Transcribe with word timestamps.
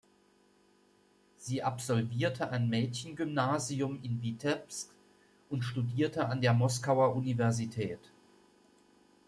Sie 1.37 1.61
absolvierte 1.61 2.49
ein 2.49 2.69
Mädchengymnasium 2.69 4.01
in 4.01 4.19
Witebsk 4.23 4.89
und 5.51 5.61
studierte 5.61 6.27
an 6.27 6.41
der 6.41 6.55
Moskauer 6.55 7.15
Universität. 7.15 7.99